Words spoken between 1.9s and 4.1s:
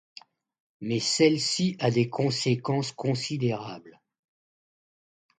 des conséquences considérables.